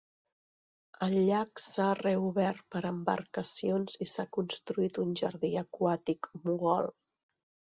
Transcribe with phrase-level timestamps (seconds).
[1.07, 6.91] El llac s'ha reobert per a embarcacions i s"ha construït un jardí aquàtic mogol.